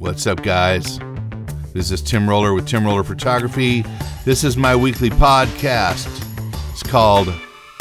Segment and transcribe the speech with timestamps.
[0.00, 0.98] What's up, guys?
[1.74, 3.84] This is Tim Roller with Tim Roller Photography.
[4.24, 6.08] This is my weekly podcast.
[6.72, 7.28] It's called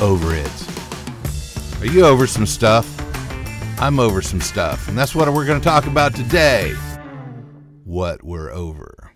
[0.02, 1.80] Over It.
[1.80, 2.86] Are you over some stuff?
[3.80, 6.74] I'm over some stuff, and that's what we're going to talk about today.
[7.86, 9.14] What we're over.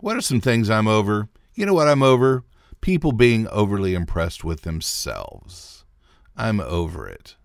[0.00, 1.30] What are some things I'm over?
[1.54, 2.44] You know what I'm over?
[2.82, 5.86] People being overly impressed with themselves.
[6.36, 7.36] I'm over it.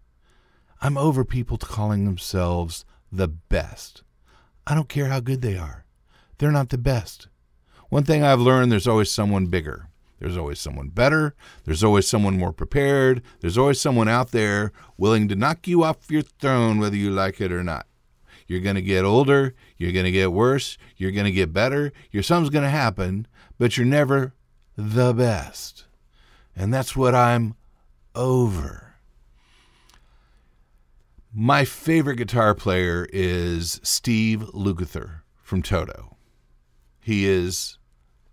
[0.82, 4.04] I'm over people calling themselves the best.
[4.70, 5.86] I don't care how good they are.
[6.38, 7.30] They're not the best.
[7.88, 9.88] One thing I've learned there's always someone bigger.
[10.20, 11.36] There's always someone better.
[11.64, 13.22] There's always someone more prepared.
[13.40, 17.40] There's always someone out there willing to knock you off your throne, whether you like
[17.40, 17.88] it or not.
[18.46, 19.54] You're going to get older.
[19.78, 20.78] You're going to get worse.
[20.98, 21.94] You're going to get better.
[22.12, 23.26] Your something's going to happen,
[23.58, 24.34] but you're never
[24.76, 25.86] the best.
[26.58, 27.56] And that's what I'm
[28.16, 28.87] over.
[31.34, 36.16] My favorite guitar player is Steve Lukather from Toto.
[37.02, 37.78] He is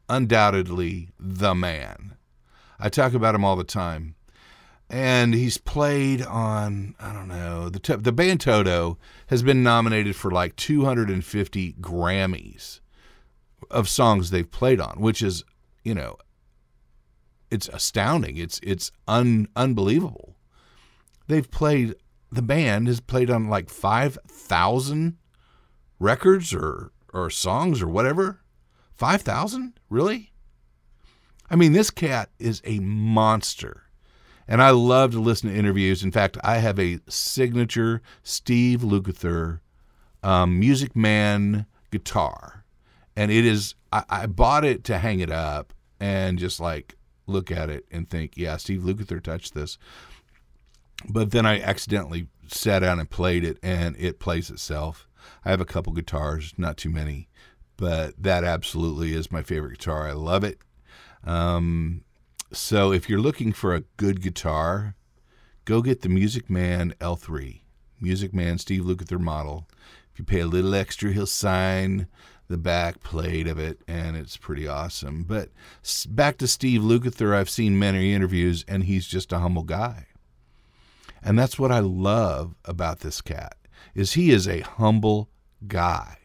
[0.08, 2.16] undoubtedly the man.
[2.78, 4.14] I talk about him all the time.
[4.91, 10.30] And he's played on, I don't know, the, the band Toto has been nominated for
[10.30, 12.80] like 250 Grammys
[13.70, 15.42] of songs they've played on, which is,
[15.82, 16.16] you know,
[17.50, 18.36] it's astounding.
[18.36, 20.36] It's it's un, unbelievable.
[21.28, 21.94] They've played
[22.34, 25.16] the band has played on like 5,000
[25.98, 28.41] records or, or songs or whatever.
[28.96, 29.78] 5,000?
[29.88, 30.32] Really?
[31.50, 33.82] I mean, this cat is a monster.
[34.46, 36.02] And I love to listen to interviews.
[36.02, 39.60] In fact, I have a signature Steve Lukather
[40.22, 42.64] um, Music Man guitar.
[43.16, 47.50] And it is, I, I bought it to hang it up and just like look
[47.50, 49.78] at it and think, yeah, Steve Lukather touched this
[51.08, 55.08] but then I accidentally sat down and played it, and it plays itself.
[55.44, 57.28] I have a couple guitars, not too many,
[57.77, 60.08] but that absolutely is my favorite guitar.
[60.08, 60.58] I love it.
[61.25, 62.05] Um,
[62.52, 64.94] so if you're looking for a good guitar,
[65.65, 67.60] go get the Music Man L3,
[68.00, 69.69] Music Man Steve Lukather model.
[70.12, 72.06] If you pay a little extra, he'll sign
[72.48, 75.25] the back plate of it, and it's pretty awesome.
[75.25, 75.48] But
[76.09, 80.06] back to Steve Lukather, I've seen many interviews, and he's just a humble guy.
[81.24, 83.56] And that's what I love about this cat
[83.94, 85.30] is he is a humble
[85.66, 86.18] guy.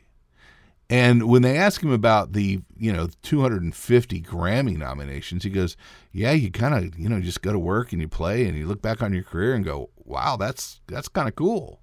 [0.89, 5.77] And when they ask him about the, you know, 250 Grammy nominations, he goes,
[6.11, 8.65] "Yeah, you kind of, you know, just go to work and you play and you
[8.65, 11.81] look back on your career and go, "Wow, that's that's kind of cool."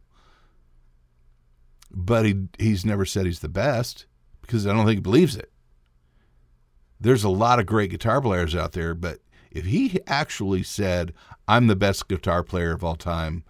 [1.93, 4.06] But he he's never said he's the best
[4.43, 5.53] because I don't think he believes it.
[7.00, 9.21] There's a lot of great guitar players out there, but
[9.56, 11.15] if he actually said,
[11.49, 13.44] I'm the best guitar player of all time,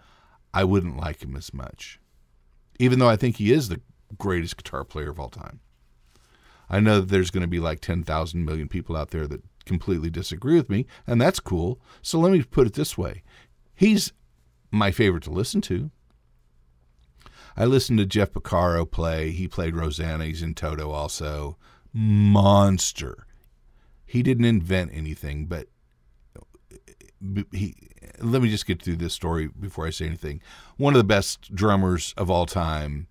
[0.55, 1.99] I wouldn't like him as much.
[2.79, 3.81] Even though I think he is the
[4.17, 5.61] greatest guitar player of all time.
[6.71, 10.11] I know that there's going to be like 10,000 million people out there that completely
[10.11, 11.81] disagree with me, and that's cool.
[12.03, 13.23] So let me put it this way
[13.75, 14.13] he's
[14.71, 15.91] my favorite to listen to.
[17.57, 19.31] I listened to Jeff Porcaro play.
[19.31, 20.27] He played Rosanna.
[20.27, 21.57] He's in Toto also.
[21.93, 23.27] Monster.
[24.05, 25.69] He didn't invent anything, but
[27.53, 27.75] he
[28.21, 30.41] let me just get through this story before I say anything.
[30.77, 33.09] One of the best drummers of all time,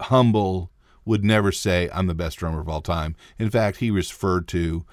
[0.00, 0.70] humble,
[1.06, 3.14] would never say I'm the best drummer of all time.
[3.38, 4.84] In fact, he referred to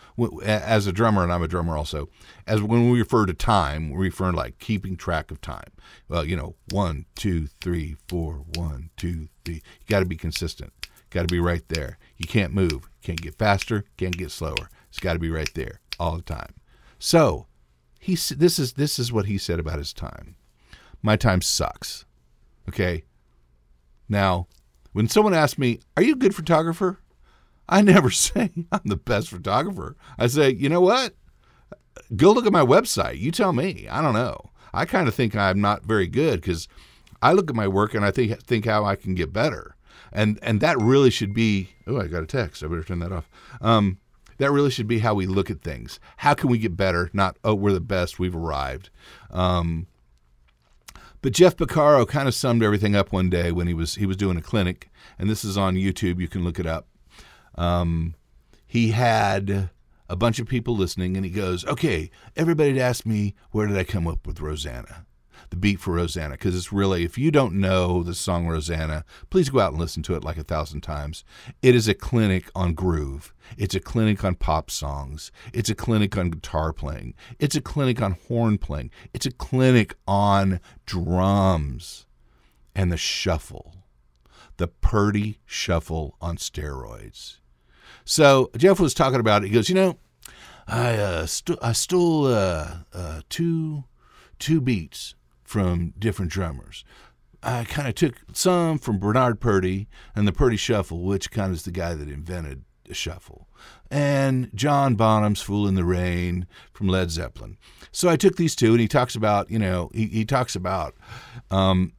[0.44, 2.08] as a drummer, and I'm a drummer also.
[2.46, 5.72] As when we refer to time, we refer to like keeping track of time.
[6.08, 9.56] Well, you know, one, two, three, four, one, two, three.
[9.56, 10.72] You got to be consistent.
[11.10, 11.98] Got to be right there.
[12.18, 12.90] You can't move.
[13.02, 13.86] Can't get faster.
[13.98, 14.70] Can't get slower.
[14.90, 16.54] It's got to be right there all the time.
[17.00, 17.48] So
[18.04, 20.36] he this is this is what he said about his time.
[21.02, 22.06] My time sucks.
[22.68, 23.04] Okay.
[24.10, 24.48] Now,
[24.92, 27.00] when someone asks me, "Are you a good photographer?"
[27.70, 29.96] I never say I'm the best photographer.
[30.18, 31.16] I say, "You know what?
[32.16, 33.20] Go look at my website.
[33.20, 33.88] You tell me.
[33.90, 34.52] I don't know.
[34.74, 36.68] I kind of think I'm not very good because
[37.22, 39.78] I look at my work and I think think how I can get better.
[40.12, 41.70] And and that really should be.
[41.88, 42.64] Oh, I got a text.
[42.64, 43.30] I better turn that off.
[43.62, 44.00] Um,
[44.38, 46.00] that really should be how we look at things.
[46.18, 47.10] How can we get better?
[47.14, 48.90] Not, oh, we're the best, we've arrived.
[49.32, 49.88] Um,
[51.24, 54.18] but Jeff Porcaro kind of summed everything up one day when he was he was
[54.18, 56.20] doing a clinic, and this is on YouTube.
[56.20, 56.88] You can look it up.
[57.56, 58.16] Um,
[58.68, 59.70] he had
[60.10, 63.86] a bunch of people listening, and he goes, "Okay, everybody ask me where did I
[63.86, 65.06] come up with Rosanna."
[65.54, 69.52] The beat for Rosanna because it's really, if you don't know the song Rosanna, please
[69.52, 71.24] go out and listen to it like a thousand times.
[71.62, 73.36] It is a clinic on groove.
[73.56, 75.32] It's a clinic on pop songs.
[75.54, 77.14] It's a clinic on guitar playing.
[77.38, 78.90] It's a clinic on horn playing.
[79.14, 82.08] It's a clinic on drums
[82.74, 83.76] and the shuffle,
[84.58, 87.38] the Purdie Shuffle on steroids.
[88.06, 89.50] So Jeff was talking about it.
[89.50, 90.00] He goes, you know,
[90.68, 93.84] I uh, st- I stole uh, uh, two
[94.40, 95.14] two beats
[95.54, 96.84] from different drummers.
[97.44, 101.58] I kind of took some from Bernard Purdie and the Purdie Shuffle, which kind of
[101.58, 103.48] is the guy that invented the shuffle,
[103.92, 107.60] and John Bonham's "Fool in the Rain" from Led Zeppelin.
[107.92, 110.96] So I took these two, and he talks about, you know, he, he talks about
[111.52, 111.94] um,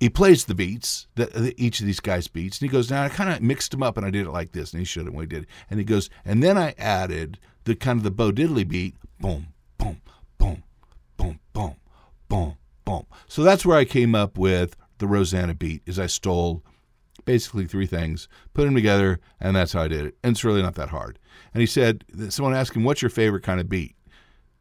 [0.00, 3.08] he plays the beats that each of these guys beats and he goes now i
[3.08, 5.14] kind of mixed them up and i did it like this and he showed him
[5.14, 8.30] what he did and he goes and then i added the kind of the bo
[8.30, 9.46] diddley beat boom
[9.78, 10.02] boom
[10.36, 10.62] boom
[11.16, 11.76] boom boom
[12.28, 12.56] boom
[12.86, 16.64] boom so that's where i came up with the rosanna beat is i stole
[17.26, 20.62] basically three things put them together and that's how i did it and it's really
[20.62, 21.18] not that hard
[21.52, 23.94] and he said someone asked him what's your favorite kind of beat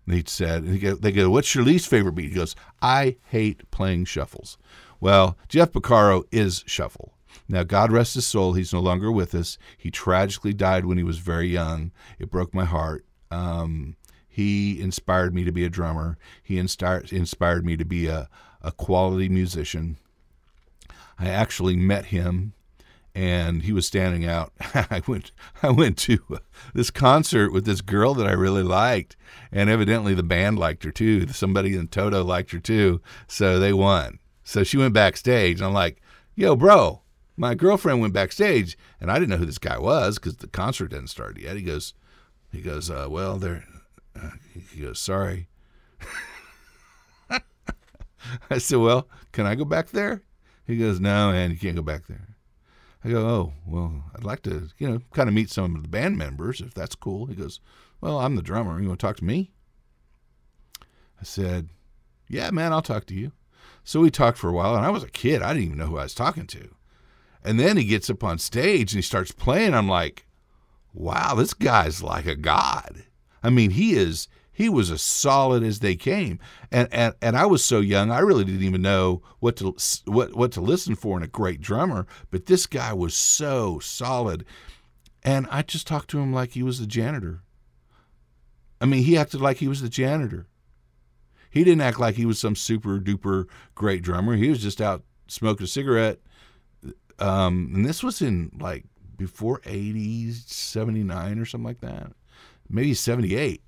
[0.06, 3.70] and he said and they go what's your least favorite beat he goes i hate
[3.72, 4.58] playing shuffles
[5.00, 7.14] well, Jeff Porcaro is Shuffle.
[7.48, 9.58] Now, God rest his soul, he's no longer with us.
[9.78, 11.92] He tragically died when he was very young.
[12.18, 13.06] It broke my heart.
[13.30, 13.98] Um,
[14.36, 16.18] he inspired me to be a drummer.
[16.44, 18.28] He inspired inspired me to be a,
[18.62, 19.96] a quality musician.
[21.18, 22.52] I actually met him,
[23.14, 24.52] and he was standing out.
[24.60, 25.32] I went
[25.64, 26.20] I went to
[26.74, 29.16] this concert with this girl that I really liked,
[29.54, 31.28] and evidently the band liked her too.
[31.28, 33.00] Somebody in Toto liked her too,
[33.30, 34.20] so they won.
[34.44, 36.02] So she went backstage, and I'm like,
[36.36, 37.04] yo, bro,
[37.38, 40.90] my girlfriend went backstage, and I didn't know who this guy was because the concert
[40.90, 41.56] didn't start yet.
[41.56, 41.94] He goes,
[42.52, 43.64] he goes, uh, well, there,
[44.22, 44.30] uh,
[44.72, 45.48] he goes, sorry.
[48.50, 50.22] I said, well, can I go back there?
[50.66, 52.36] He goes, no, man, you can't go back there.
[53.04, 55.88] I go, oh, well, I'd like to, you know, kind of meet some of the
[55.88, 57.28] band members if that's cool.
[57.28, 57.60] He goes,
[58.02, 58.82] well, I'm the drummer.
[58.82, 59.52] You want to talk to me?
[60.82, 61.70] I said,
[62.28, 63.32] yeah, man, I'll talk to you.
[63.84, 65.44] So we talked for a while, and I was a kid.
[65.44, 66.70] I didn't even know who I was talking to.
[67.44, 69.76] And then he gets up on stage and he starts playing.
[69.76, 70.26] I'm like,
[70.94, 73.04] wow, this guy's like a god.
[73.46, 76.40] I mean, he is he was as solid as they came.
[76.72, 79.76] And and and I was so young, I really didn't even know what to
[80.06, 84.46] what what to listen for in a great drummer, but this guy was so solid.
[85.24, 87.42] And I just talked to him like he was the janitor.
[88.82, 90.48] I mean, he acted like he was the janitor.
[91.52, 93.46] He didn't act like he was some super duper
[93.76, 94.36] great drummer.
[94.36, 96.20] He was just out smoking a cigarette.
[97.20, 98.86] Um, and this was in like
[99.18, 102.12] before 80, 79 or something like that.
[102.70, 103.62] Maybe 78.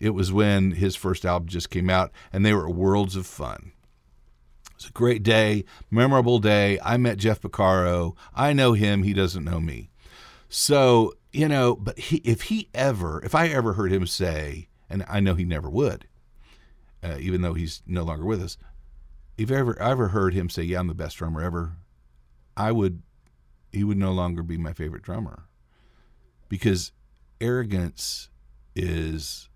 [0.00, 3.72] It was when his first album just came out, and they were worlds of fun.
[4.66, 6.78] It was a great day, memorable day.
[6.82, 8.16] I met Jeff Porcaro.
[8.34, 9.04] I know him.
[9.04, 9.90] He doesn't know me.
[10.48, 15.04] So, you know, but he, if he ever, if I ever heard him say, and
[15.08, 16.06] I know he never would,
[17.02, 18.58] uh, even though he's no longer with us.
[19.38, 21.78] If I ever I ever heard him say, "Yeah, I'm the best drummer ever,"
[22.56, 23.02] I would,
[23.72, 25.44] he would no longer be my favorite drummer,
[26.48, 26.92] because
[27.40, 28.28] arrogance
[28.74, 29.48] is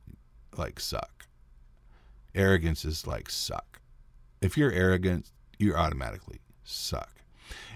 [0.56, 1.26] like suck.
[2.34, 3.80] Arrogance is like suck.
[4.40, 7.22] If you're arrogant, you automatically suck.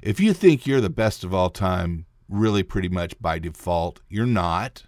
[0.02, 4.26] If you think you're the best of all time, really pretty much by default, you're
[4.26, 4.84] not,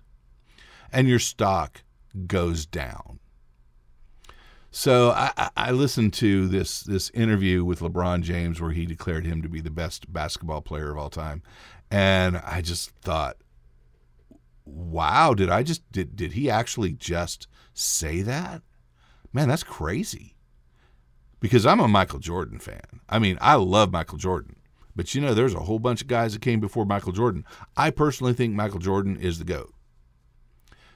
[0.93, 1.83] and your stock
[2.27, 3.19] goes down.
[4.71, 9.43] So I, I listened to this this interview with LeBron James where he declared him
[9.43, 11.43] to be the best basketball player of all time,
[11.91, 13.37] and I just thought,
[14.65, 18.63] wow, did I just did did he actually just say that?
[19.33, 20.37] Man, that's crazy.
[21.41, 23.01] Because I'm a Michael Jordan fan.
[23.09, 24.57] I mean, I love Michael Jordan.
[24.95, 27.45] But you know, there's a whole bunch of guys that came before Michael Jordan.
[27.77, 29.73] I personally think Michael Jordan is the GOAT,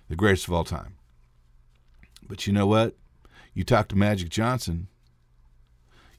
[0.08, 0.96] the greatest of all time.
[2.28, 2.94] But you know what?
[3.54, 4.88] You talk to Magic Johnson,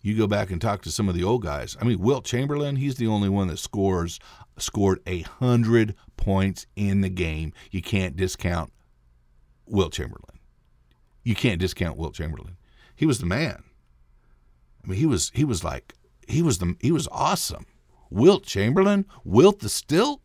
[0.08, 1.76] you go back and talk to some of the old guys.
[1.82, 4.20] I mean, Wilt Chamberlain, he's the only one that scores
[4.58, 7.52] scored a hundred points in the game.
[7.72, 8.72] You can't discount
[9.66, 10.40] Wilt Chamberlain.
[11.24, 12.56] You can't discount Wilt Chamberlain.
[12.96, 13.64] He was the man.
[14.82, 15.94] I mean, he was he was like
[16.26, 17.66] he was the he was awesome.
[18.10, 20.22] Wilt Chamberlain, Wilt the Stilt.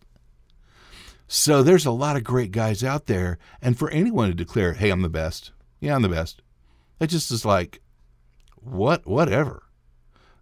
[1.26, 4.90] So there's a lot of great guys out there, and for anyone to declare, "Hey,
[4.90, 6.40] I'm the best," yeah, I'm the best.
[7.00, 7.80] It just is like,
[8.54, 9.64] what, whatever.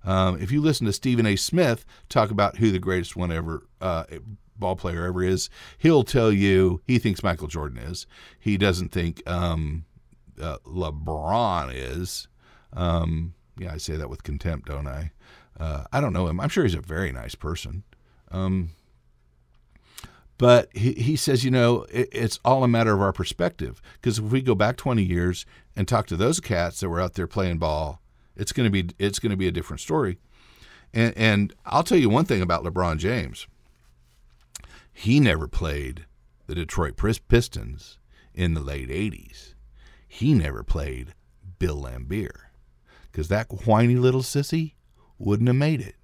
[0.04, 1.36] Um, if you listen to Stephen A.
[1.36, 4.04] Smith talk about who the greatest one ever uh,
[4.56, 8.06] ball player ever is, he'll tell you he thinks Michael Jordan is.
[8.38, 9.84] He doesn't think um,
[10.40, 12.28] uh, LeBron is.
[12.72, 15.12] Um, yeah, I say that with contempt, don't I?
[15.58, 16.40] Uh, I don't know him.
[16.40, 17.82] I'm sure he's a very nice person.
[18.30, 18.70] Um,
[20.38, 23.82] but he, he says, you know, it, it's all a matter of our perspective.
[23.94, 25.44] Because if we go back 20 years
[25.76, 27.99] and talk to those cats that were out there playing ball,
[28.40, 30.18] it's going to be it's going to be a different story.
[30.92, 33.46] And, and I'll tell you one thing about LeBron James.
[34.92, 36.06] He never played
[36.46, 37.98] the Detroit Pistons
[38.34, 39.54] in the late 80s.
[40.08, 41.14] He never played
[41.58, 42.32] Bill Laimbeer
[43.12, 44.72] because that whiny little sissy
[45.18, 45.94] wouldn't have made it.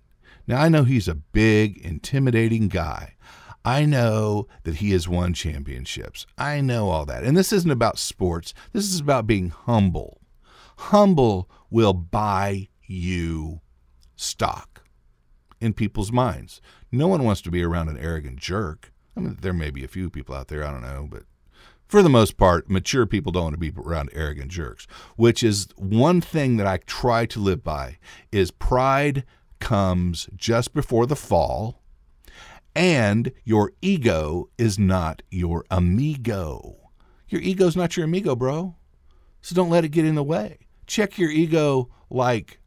[0.47, 3.17] Now, I know he's a big, intimidating guy.
[3.65, 6.25] I know that he has won championships.
[6.39, 7.25] I know all that.
[7.25, 10.21] And this isn't about sports, this is about being humble.
[10.77, 13.61] Humble will buy you
[14.17, 14.85] stock
[15.61, 16.61] in people's minds.
[16.93, 18.93] No one wants to be around an arrogant jerk.
[19.17, 21.25] I mean, there may be a few people out there, I don't know, but
[21.89, 25.69] for the most part, mature people don't want to be around arrogant jerks, which is
[25.77, 27.99] one thing that I try to live by
[28.33, 29.25] is pride
[29.61, 31.81] comes just before the fall
[32.77, 36.91] and your ego is not your amigo.
[37.27, 38.77] Your ego's not your amigo, bro.
[39.41, 40.66] So don't let it get in the way.
[40.87, 42.61] Check your ego like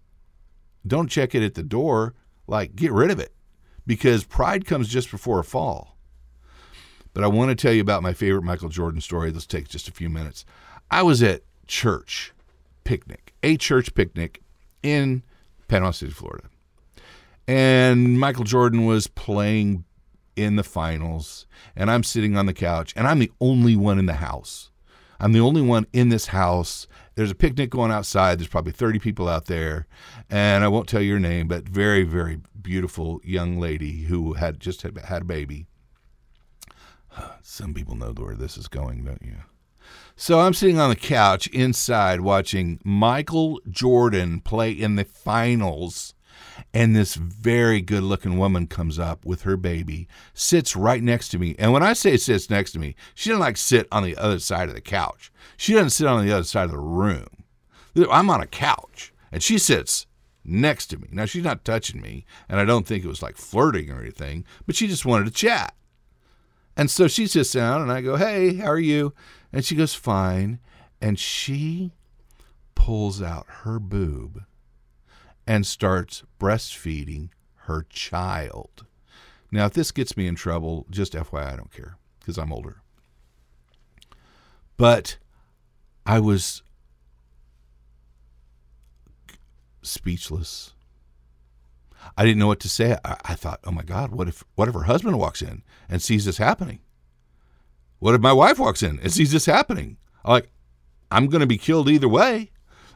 [0.85, 2.15] don't check it at the door,
[2.47, 3.33] like get rid of it
[3.85, 5.97] because pride comes just before a fall.
[7.13, 9.31] But I want to tell you about my favorite Michael Jordan story.
[9.31, 10.45] This takes just a few minutes.
[10.91, 12.33] I was at church
[12.83, 14.41] picnic, a church picnic
[14.83, 15.23] in
[15.67, 16.47] Panama City, Florida.
[17.47, 19.85] And Michael Jordan was playing
[20.35, 24.05] in the finals, and I'm sitting on the couch, and I'm the only one in
[24.05, 24.68] the house.
[25.19, 26.87] I'm the only one in this house.
[27.15, 28.39] There's a picnic going outside.
[28.39, 29.87] There's probably 30 people out there,
[30.29, 34.83] and I won't tell your name, but very, very beautiful young lady who had just
[34.83, 35.67] had, a baby.
[37.41, 39.37] Some people know where this is going, don't you?
[40.15, 46.13] So I'm sitting on the couch inside watching Michael Jordan play in the finals.
[46.73, 51.39] And this very good looking woman comes up with her baby, sits right next to
[51.39, 51.55] me.
[51.57, 54.39] And when I say sits next to me, she doesn't like sit on the other
[54.39, 55.31] side of the couch.
[55.57, 57.27] She doesn't sit on the other side of the room.
[58.09, 60.05] I'm on a couch and she sits
[60.43, 61.07] next to me.
[61.11, 64.45] Now, she's not touching me, and I don't think it was like flirting or anything,
[64.65, 65.75] but she just wanted to chat.
[66.75, 69.13] And so she sits down, and I go, Hey, how are you?
[69.51, 70.59] And she goes, Fine.
[71.01, 71.91] And she
[72.75, 74.43] pulls out her boob
[75.49, 77.29] and starts breastfeeding
[77.63, 78.85] her child.
[79.51, 82.83] Now, if this gets me in trouble, just FYI, I don't care because I'm older.
[84.77, 85.17] But
[86.05, 86.61] I was
[89.81, 90.75] speechless.
[92.15, 92.95] I didn't know what to say.
[93.03, 95.99] I, I, thought, oh my God, what if what if her husband walks in and
[95.99, 96.79] sees this happening?
[97.97, 99.97] What if my wife walks in and sees this happening?
[100.23, 100.51] I'm like,
[101.09, 102.51] I'm going to be killed either way.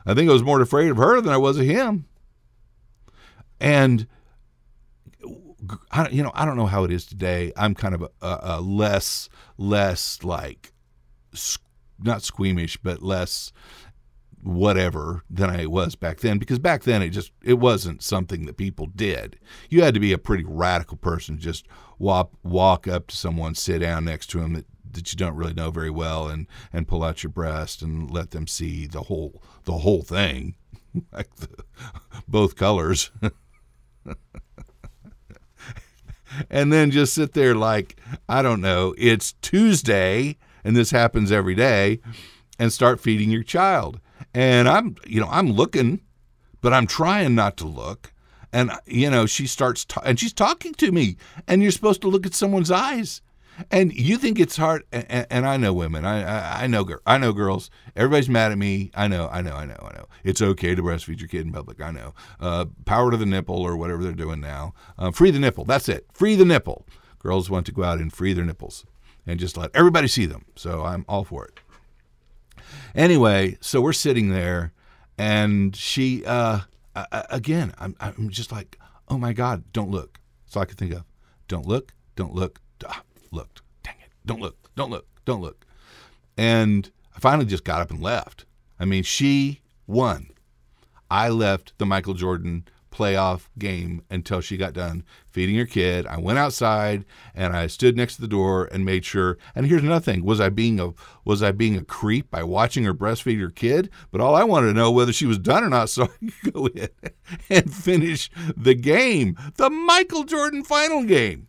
[0.06, 2.06] I think I was more afraid of her than I was of him.
[3.60, 4.08] And
[5.92, 7.54] I, you know, I don't know how it is today.
[7.56, 10.74] I'm kind of a, a, less, less like,
[12.02, 13.52] not squeamish, but less
[14.42, 18.58] whatever than I was back then because back then it just it wasn't something that
[18.58, 19.40] people did.
[19.70, 21.66] You had to be a pretty radical person to just
[21.98, 25.54] walk walk up to someone, sit down next to them that, that you don't really
[25.54, 29.42] know very well and and pull out your breast and let them see the whole
[29.64, 30.56] the whole thing
[31.14, 31.48] like the,
[32.28, 33.12] both colors.
[36.50, 41.56] and then just sit there like I don't know, it's Tuesday and this happens every
[41.56, 42.00] day
[42.58, 44.00] and start feeding your child
[44.34, 46.02] and I'm, you know, I'm looking,
[46.62, 48.14] but I'm trying not to look.
[48.52, 51.18] And you know, she starts ta- and she's talking to me,
[51.48, 53.22] and you're supposed to look at someone's eyes.
[53.70, 56.06] And you think it's hard, and, and I know women.
[56.06, 57.70] I, I, I know I know girls.
[57.96, 58.92] Everybody's mad at me.
[58.96, 60.06] I know, I know, I know, I know.
[60.24, 61.82] It's okay to breastfeed your kid in public.
[61.82, 62.14] I know.
[62.40, 64.74] Uh, power to the nipple or whatever they're doing now.
[64.98, 65.66] Uh, free the nipple.
[65.66, 66.08] That's it.
[66.14, 66.88] Free the nipple.
[67.20, 68.86] Girls want to go out and free their nipples
[69.26, 70.46] and just let everybody see them.
[70.56, 71.60] So I'm all for it.
[72.96, 74.74] Anyway, so we're sitting there,
[75.18, 76.62] and she, uh,
[77.30, 78.78] again, I'm, I'm just like,
[79.10, 80.20] oh my God, don't look.
[80.56, 81.04] All I could think of.
[81.48, 82.60] Don't look, don't look,
[83.34, 83.62] looked.
[83.84, 84.12] Dang it.
[84.26, 85.66] Don't look, don't look, don't look.
[86.38, 88.46] And I finally just got up and left.
[88.80, 90.30] I mean, she won.
[91.12, 96.06] I left the Michael Jordan playoff game until she got done feeding her kid.
[96.06, 99.38] I went outside and I stood next to the door and made sure.
[99.56, 100.94] And here's another thing: was I being a
[101.26, 103.90] was I being a creep by watching her breastfeed her kid?
[104.12, 106.54] But all I wanted to know whether she was done or not, so I could
[106.54, 106.90] go in
[107.50, 111.48] and finish the game, the Michael Jordan final game.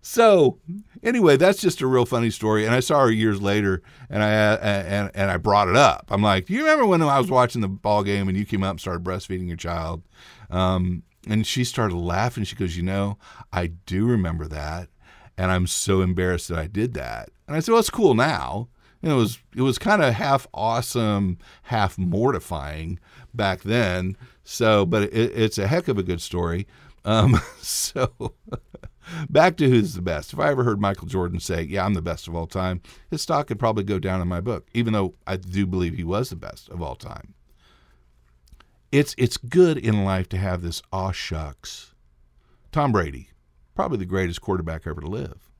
[0.00, 0.58] So
[1.02, 2.64] anyway, that's just a real funny story.
[2.64, 6.06] And I saw her years later, and I and and I brought it up.
[6.10, 8.62] I'm like, do you remember when I was watching the ball game and you came
[8.62, 10.02] up and started breastfeeding your child?
[10.50, 12.44] Um, and she started laughing.
[12.44, 13.18] She goes, you know,
[13.52, 14.88] I do remember that,
[15.36, 17.30] and I'm so embarrassed that I did that.
[17.46, 18.68] And I said, well, it's cool now.
[19.02, 22.98] And it was it was kind of half awesome, half mortifying
[23.34, 24.16] back then.
[24.42, 26.66] So, but it, it's a heck of a good story.
[27.04, 28.34] Um, so
[29.28, 30.32] back to who's the best.
[30.32, 33.22] If I ever heard Michael Jordan say, "Yeah, I'm the best of all time," his
[33.22, 36.30] stock could probably go down in my book, even though I do believe he was
[36.30, 37.34] the best of all time.
[38.90, 41.94] It's it's good in life to have this aw shucks.
[42.72, 43.30] Tom Brady,
[43.74, 45.50] probably the greatest quarterback ever to live.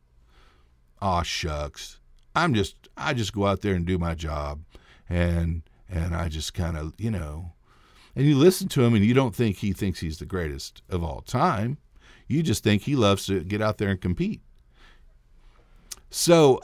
[1.01, 2.01] Aw shucks.
[2.35, 4.63] I'm just I just go out there and do my job
[5.09, 7.53] and and I just kind of, you know,
[8.15, 11.03] and you listen to him and you don't think he thinks he's the greatest of
[11.03, 11.79] all time.
[12.29, 14.41] You just think he loves to get out there and compete.
[16.11, 16.61] So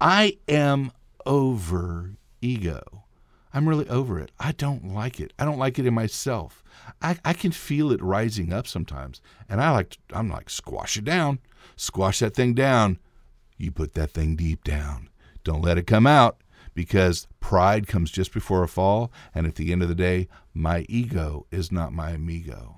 [0.00, 0.92] I am
[1.24, 3.04] over ego.
[3.54, 4.30] I'm really over it.
[4.38, 5.32] I don't like it.
[5.38, 6.62] I don't like it in myself.
[7.00, 9.20] I, I can feel it rising up sometimes.
[9.48, 11.38] And I like to, I'm like, squash it down.
[11.76, 12.98] Squash that thing down.
[13.56, 15.08] You put that thing deep down.
[15.44, 16.42] Don't let it come out
[16.74, 19.10] because pride comes just before a fall.
[19.34, 22.77] And at the end of the day, my ego is not my amigo.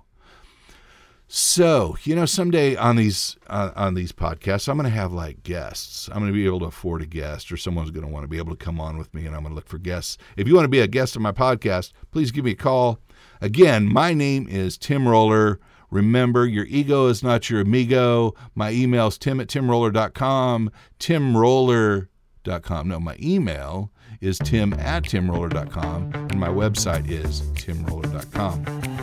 [1.32, 5.44] So, you know, someday on these uh, on these podcasts, I'm going to have like
[5.44, 6.08] guests.
[6.08, 8.28] I'm going to be able to afford a guest, or someone's going to want to
[8.28, 10.18] be able to come on with me, and I'm going to look for guests.
[10.36, 12.98] If you want to be a guest on my podcast, please give me a call.
[13.40, 15.60] Again, my name is Tim Roller.
[15.88, 18.34] Remember, your ego is not your amigo.
[18.56, 22.88] My email is tim at timroller.com, timroller.com.
[22.88, 28.99] No, my email is tim at timroller.com, and my website is timroller.com.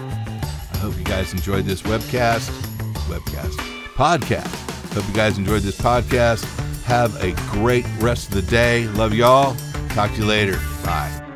[0.77, 2.51] I hope you guys enjoyed this webcast,
[3.09, 3.57] webcast,
[3.95, 4.93] podcast.
[4.93, 6.45] Hope you guys enjoyed this podcast.
[6.83, 8.85] Have a great rest of the day.
[8.89, 9.55] Love y'all.
[9.89, 10.59] Talk to you later.
[10.85, 11.26] Bye.